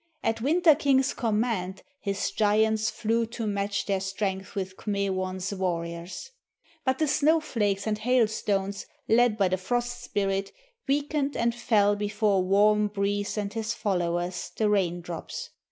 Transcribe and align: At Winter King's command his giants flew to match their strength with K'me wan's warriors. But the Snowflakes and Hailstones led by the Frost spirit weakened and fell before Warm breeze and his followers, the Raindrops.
At 0.23 0.41
Winter 0.41 0.73
King's 0.73 1.13
command 1.13 1.83
his 1.99 2.31
giants 2.31 2.89
flew 2.89 3.27
to 3.27 3.45
match 3.45 3.85
their 3.85 3.99
strength 3.99 4.55
with 4.55 4.75
K'me 4.75 5.11
wan's 5.11 5.53
warriors. 5.53 6.31
But 6.83 6.97
the 6.97 7.07
Snowflakes 7.07 7.85
and 7.85 7.99
Hailstones 7.99 8.87
led 9.07 9.37
by 9.37 9.47
the 9.47 9.57
Frost 9.57 10.01
spirit 10.01 10.53
weakened 10.87 11.37
and 11.37 11.53
fell 11.53 11.95
before 11.95 12.41
Warm 12.43 12.87
breeze 12.87 13.37
and 13.37 13.53
his 13.53 13.75
followers, 13.75 14.51
the 14.57 14.71
Raindrops. 14.71 15.51